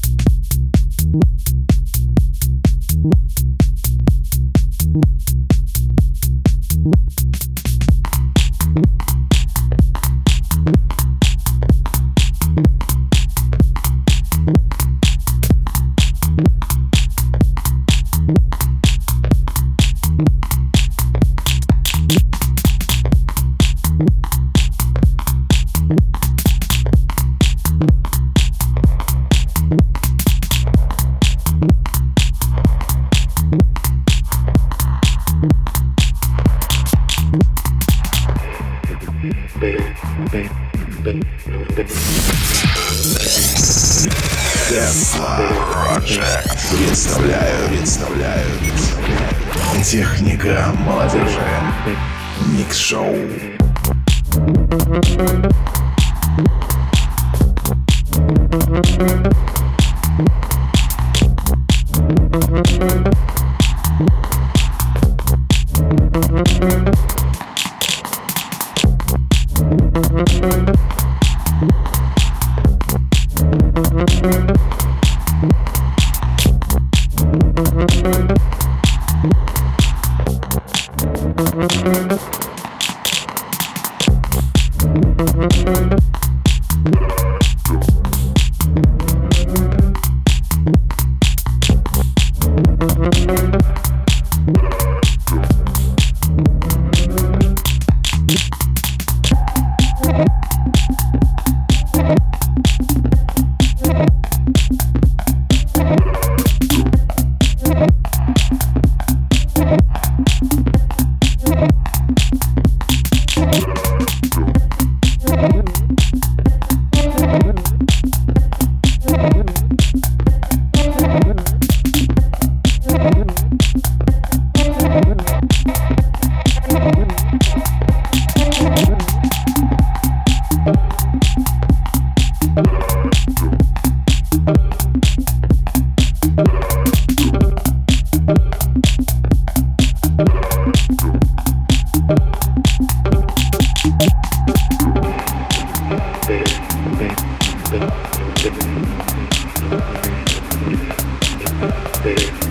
Steve. 152.04 152.43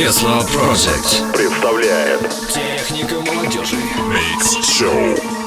Tesla 0.00 0.40
Project. 0.46 1.30
Представляет. 1.34 2.30
Техника 2.48 3.16
молодежи. 3.20 3.76
Mix 4.08 4.58
Show 4.62 5.39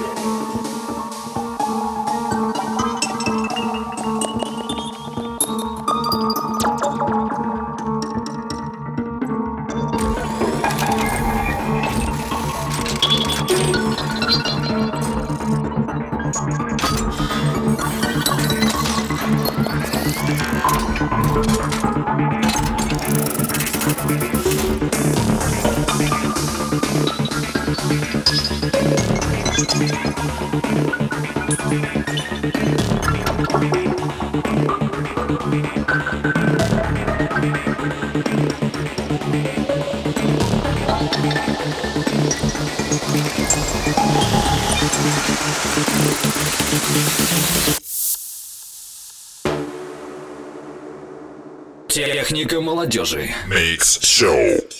молодежи. 52.72 53.34
Mix 53.48 54.00
Show. 54.00 54.71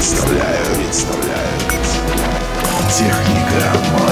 представляю, 0.00 0.64
представляю. 0.76 1.46
Техника 2.88 4.09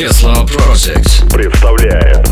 Tesla 0.00 0.46
Project 0.46 1.28
представляет. 1.28 2.29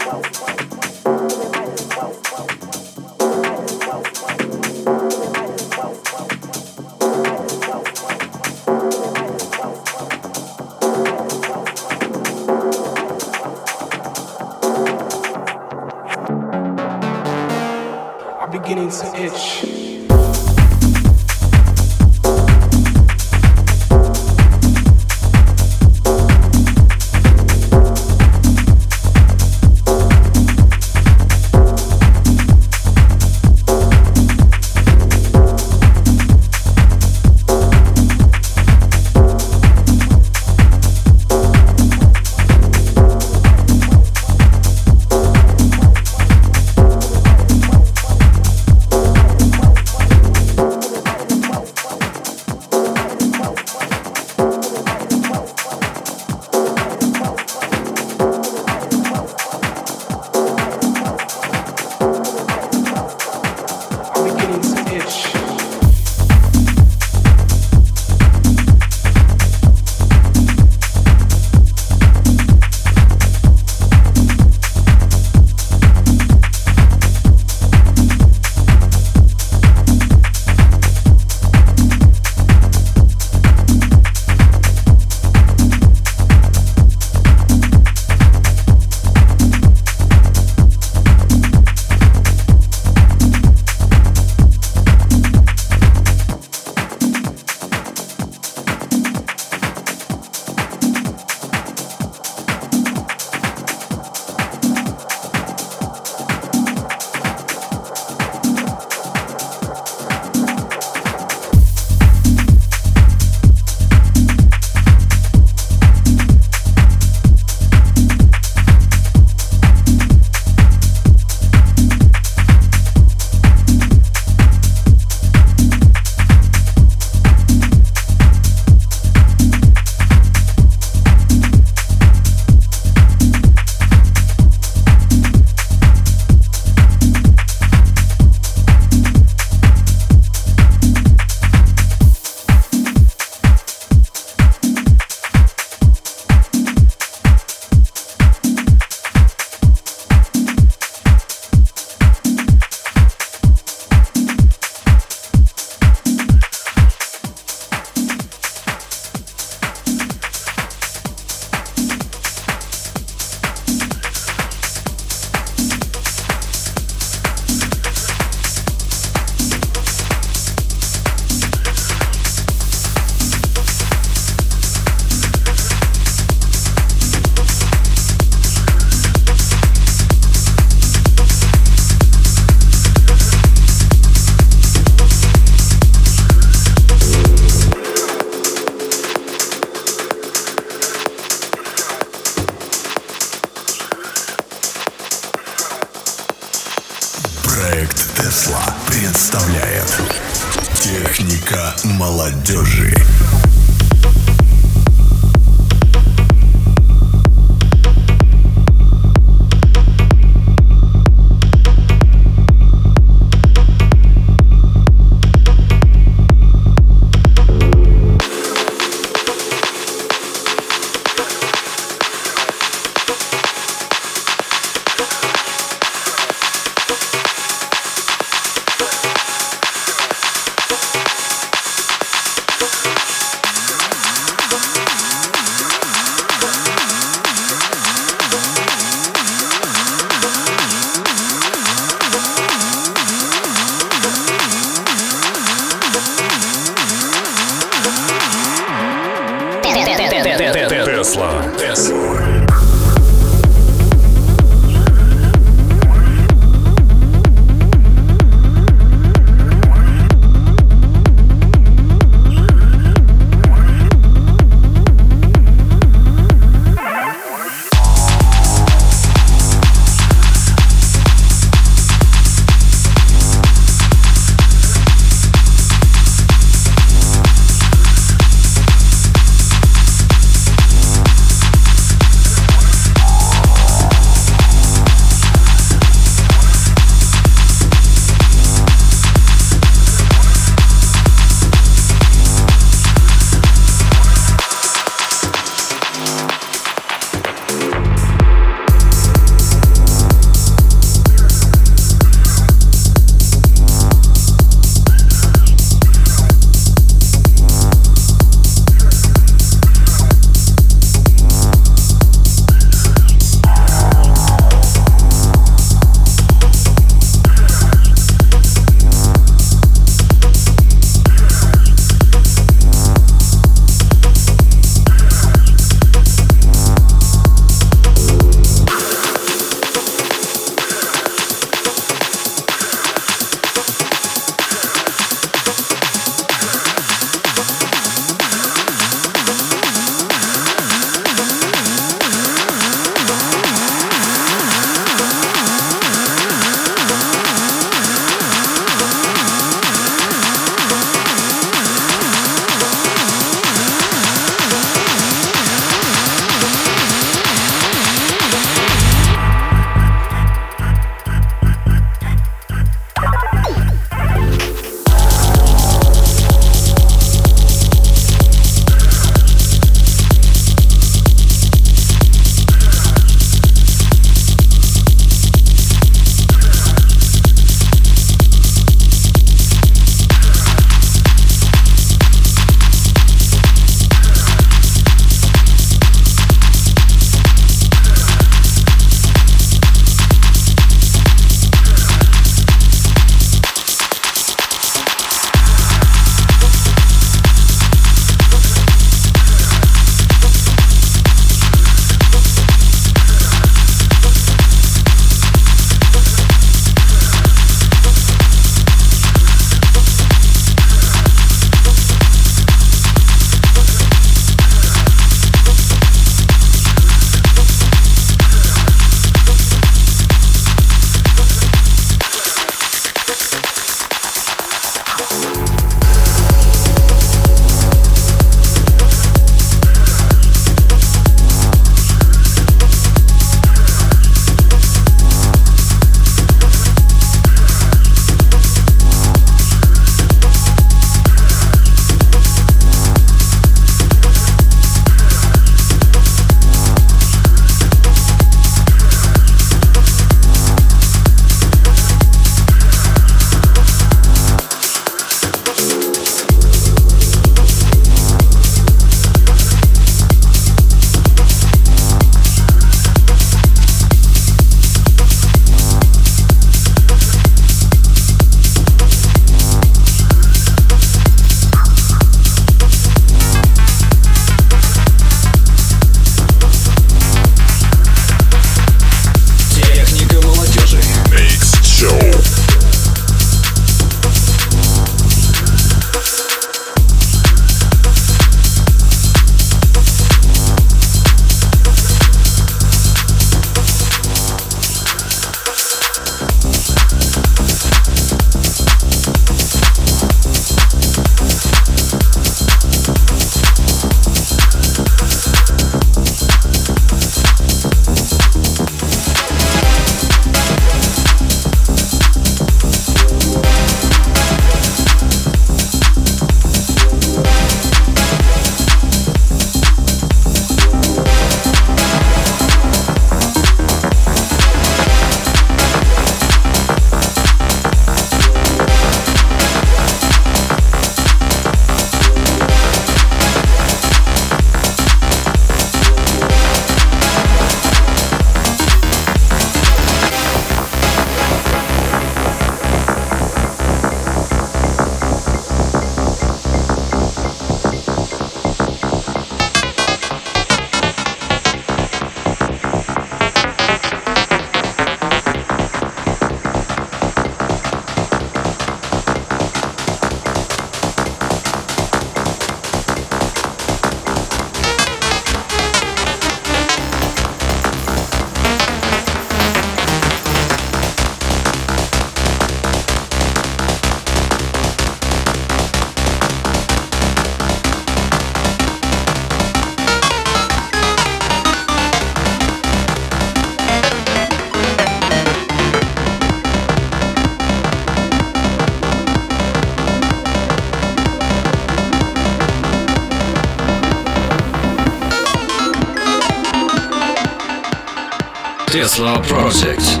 Tesla 598.96 599.20
Project 599.20 600.00